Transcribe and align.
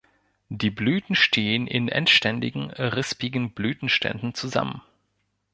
Die 0.49 0.71
Blüten 0.71 1.13
stehen 1.13 1.67
in 1.67 1.87
endständigen 1.87 2.71
rispigen 2.71 3.51
Blütenständen 3.51 4.33
zusammen. 4.33 4.81